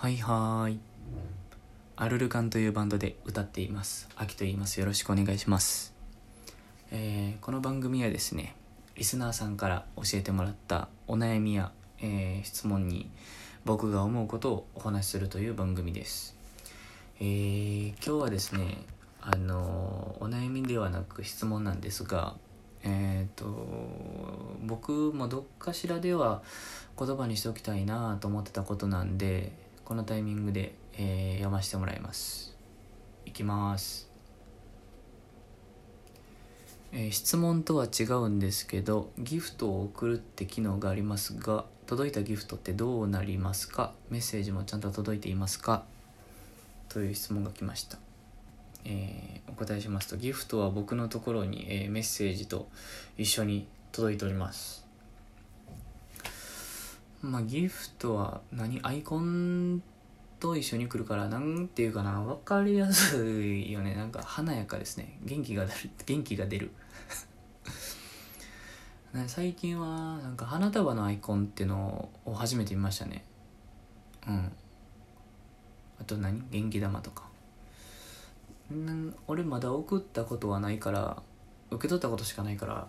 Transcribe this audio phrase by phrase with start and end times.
[0.00, 0.80] はいはーい。
[1.96, 4.08] アルルカンというバンドで歌っています。
[4.14, 4.78] アキと言います。
[4.78, 5.92] よろしくお願いします。
[6.92, 8.54] えーこの番組はですね、
[8.94, 13.10] リスナーさんから教えてもらったお悩みや、えー質問に
[13.64, 16.36] 僕が思うことをお話しするという番組です。
[17.18, 18.84] えー今日はですね、
[19.20, 22.36] あのお悩みではなく質問なんですが、
[22.84, 23.44] えっ、と
[24.62, 26.42] 僕もどっかしらでは
[26.96, 32.54] 言葉にしておきたいなと思ってたことなんでこのタイミングで、えー読ませてもらいます。
[33.24, 34.10] いきます、
[36.92, 43.94] えー質問とは違うんですけどギフトを送るって機能がありますが届いたギフトってどうなりますか？
[44.10, 45.84] メッセージもちゃんと届いていますか？
[46.90, 47.96] という質問が来ました。
[48.84, 52.68] えーお答えしますとギフトは僕のところに、えメッセージと
[53.16, 54.86] 一緒に届いております。
[57.20, 59.82] まあギフトは何アイコン
[60.38, 63.94] と一緒に来るからなんていうかな分かりやすいよね。
[63.94, 65.18] なんか華やかですね。
[65.24, 65.90] 元気が出る。
[66.06, 66.70] 元気が出る。
[69.26, 73.24] 最近はなんか花束のアイコンっていうのを初めて見ましたね。
[74.28, 74.52] うん。
[76.00, 76.44] あと何？
[76.50, 77.28] 元気玉とか。
[78.72, 81.22] ん俺まだ送ったことはないから
[81.70, 82.86] 受け取ったことしかないから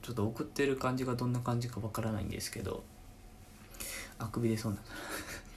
[0.00, 2.84] ちょっと送ってる感じがどんな感じかわからないんですけど。
[4.18, 4.78] あくびでそうな。
[4.78, 4.88] んだ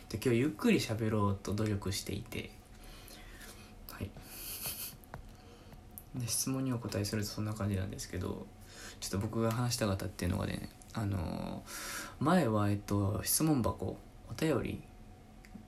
[0.10, 2.52] で今日ゆっくり喋ろうと努力していて。
[3.92, 4.10] はい。
[6.16, 8.48] で質問にお答えするとそんな感じなんですけど
[9.00, 11.64] ちょっと僕が話したかったっていうのがねあの
[12.20, 13.98] 前はえっと質問箱
[14.30, 14.82] お便り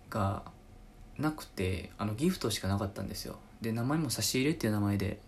[0.10, 0.44] が
[1.18, 3.38] なくてあのギフトしかなかったんですよ。
[3.62, 5.20] で名前も差し入れっていう名前で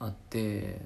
[0.00, 0.80] あって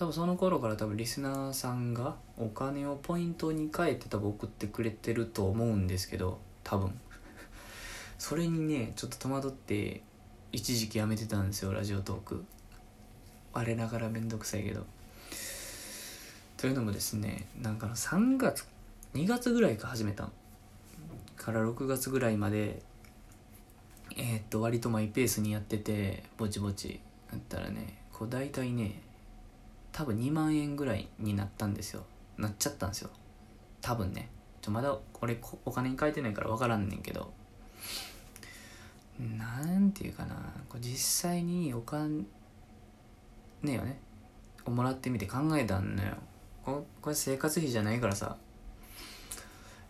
[0.00, 6.98] 多分その頃から多分リスナーさんがお金をポイントに変えて多分送ってくれてると思うんですけど多分。
[8.18, 10.02] それにねちょっと戸惑って
[10.52, 12.42] 一時期やめてたんですよラジオトーク。
[13.52, 14.86] 我ながらめんどくさいけど。
[16.56, 18.64] というのもですねなんか3月
[19.12, 20.30] 2月ぐらいか始めた
[21.36, 22.82] から6月ぐらいまで
[24.16, 27.00] えーっと割とマイペースにやっててぼちぼち。
[27.30, 29.09] だったらねこう大体ね
[29.92, 32.04] 多分2万円ぐらいになったんですよ。
[32.36, 33.10] なっちゃったんですよ。
[33.80, 34.30] 多分ね。
[34.62, 37.32] ちょまだ俺お金に変えてないから分からんねんけど。
[39.18, 40.34] なんていうかな。
[40.68, 42.24] こう実際にお金
[43.62, 43.98] ねよね。
[44.64, 46.16] をもらってみて考えたんのよ。
[46.64, 48.36] ここれ生活費じゃないからさ。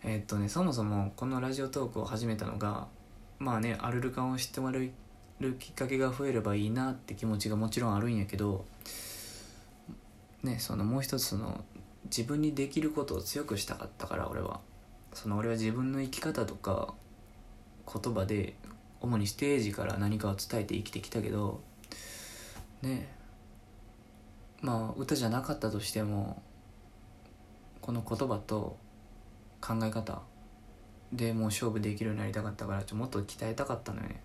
[0.03, 2.87] えーっとねそもそもこのラジオトークを始めたのが
[3.37, 4.91] まあねアルルカンを知ってもらえ
[5.39, 8.65] るきっかけが増えればいいなって気持ちがもちろんあるんやけど
[10.43, 11.63] ねそのもう一つの
[12.05, 14.59] 自分にできることを強くしたかったから俺は。
[15.13, 16.93] その俺は自分の生き方とか
[17.85, 18.55] 言葉で
[19.01, 21.61] 主にステージから何かを伝えて生きてきたけど
[22.81, 23.09] ね
[24.61, 26.41] まあ歌じゃなかったとしても
[27.81, 28.77] この言葉と
[29.59, 30.21] 考え方
[31.11, 34.21] でもう勝負できるようになりたかったからちょもっと鍛えたかったのよね。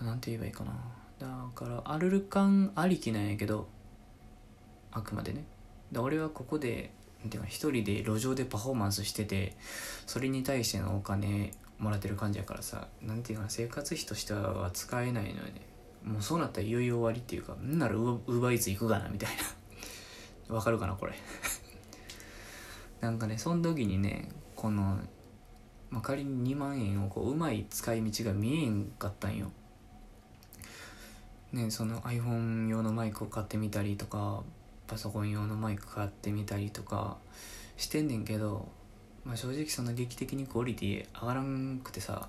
[0.00, 0.72] なんて言えばいいかな。
[1.20, 3.68] だからアルルカンありきなんやけど
[4.92, 5.44] あくまでね。
[5.90, 6.92] で俺はここで
[7.28, 9.56] てか一人で路上でパフォーマンスしてて
[10.06, 15.60] それに対してのお金もらってる感じやからさなんていうかな生活費としては使えないのよね。
[16.04, 19.30] もうそうなったらいよいよ終わりっていうかんならウーウーバーイーツ行くかなみたい
[20.48, 20.54] な。
[20.56, 21.14] わかるかなこれ。
[23.00, 24.98] なんかねその時にねこの、
[25.90, 29.52] まあ、仮に2万円をこううまい使い道が見えんかったんよ。
[31.52, 34.42] ねその iPhone 用のマイクを買ってみたりとか
[34.92, 37.16] パソコン用のマイク買ってみたりとか
[37.78, 38.68] してんねんけど、
[39.24, 42.28] まあ、正直そんな劇的にクオリティ上がらんくてさ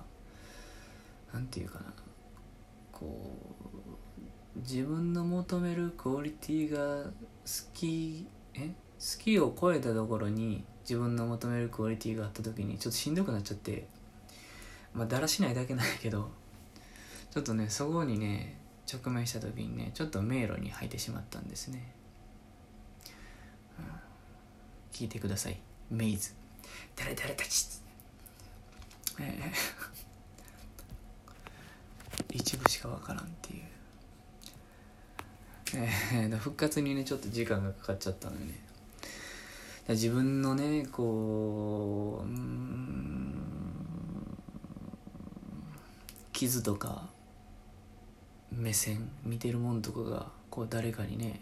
[1.34, 1.92] なんていうかな
[2.90, 3.36] こ
[4.56, 7.10] う自分の求めるクオリティが好
[7.74, 8.68] きえ？
[8.68, 13.86] 好きを超えたところに自分の求めるクオリティがあった時にちょっとしんどくなっちゃって
[14.94, 16.30] まあだらしないだけなんやけど
[17.30, 18.56] ちょっとねそこにね
[18.90, 21.92] 直面した時にねちょっと迷路に入ってしまったんですね、
[24.94, 25.58] 聞いてください。
[25.90, 26.32] メイズ。
[26.94, 27.66] 誰々たち？
[29.18, 32.32] えー。
[32.38, 33.64] 一部しかわからんっていう。
[36.12, 38.54] えー、復活にねちょっと時間がかかっちゃったのよね。
[39.88, 43.34] 自分のねこううん
[46.32, 47.10] 傷とか
[48.52, 51.40] 目線見てるもんとかがこう誰かにね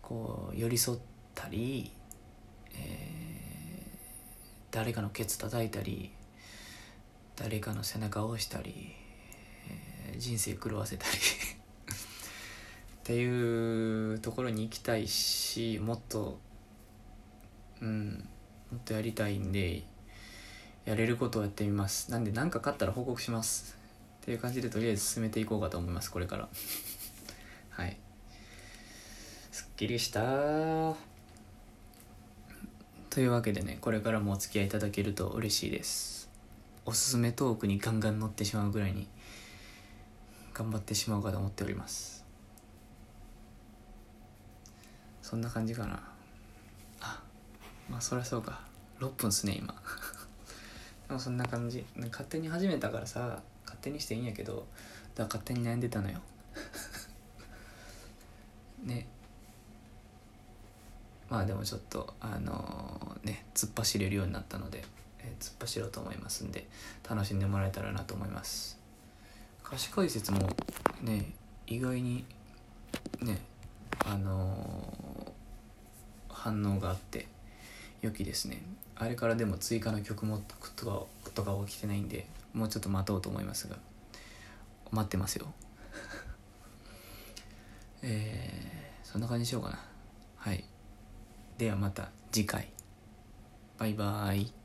[0.00, 0.98] こう寄り添っ
[1.34, 1.92] たり、
[2.80, 3.10] えー
[4.70, 6.12] 誰かのケツ叩いたり
[7.34, 8.92] 誰かの背中を押したり、
[9.68, 16.38] えー人生狂わせたり っていうところに行きたいしもっと
[17.80, 18.28] うん
[18.70, 19.82] もっとやりたいんで
[20.84, 22.10] やれることをやってみます。
[22.10, 23.76] なんで何か勝ったら報告します。
[24.22, 26.48] っていう感じでとりあえず進めていこうかと思いますこれから。
[27.70, 27.96] はい。
[29.50, 31.09] すっきりした。
[33.10, 36.30] というわけでねこれからもお付き合いいただけると嬉しいです。
[36.86, 39.08] おすすめトークにガンガン乗ってしまうぐらいに
[40.54, 42.24] 頑張ってしまうかと思っております。
[45.22, 46.00] そんな感じかな。
[47.00, 47.20] あ
[47.88, 48.60] まあそりゃそうか。
[49.00, 49.74] 6分っすね今。
[51.08, 51.84] でもそんな感じ。
[51.96, 54.68] 勝手に始めたからさ勝手にしていいんやけど
[55.16, 56.20] だから勝手に悩んでたのよ。
[58.84, 59.08] ね。
[61.30, 64.84] まあでもちょっとあのね突っ走れるようになったので、
[65.20, 66.66] えー突っ走ろうと思いますんで
[67.08, 68.78] 楽しんでもらえたらなと思います。
[69.64, 70.50] 歌詞解説も
[71.00, 71.32] ね
[71.66, 72.24] 意外に
[73.20, 73.40] ね
[74.04, 75.30] あのー
[76.40, 77.26] 反応があって
[78.00, 78.62] 良きですね。
[78.96, 80.92] あれからでも追加の曲もとか
[81.22, 83.76] ことが起きてないんでもうちょっと待とうと思いますが
[84.90, 85.52] 待ってますよ。
[88.02, 89.78] えー、そんな感じにしようかな。
[90.36, 90.64] はい。
[91.60, 92.72] ではまた次回。
[93.76, 94.59] バイバーイ。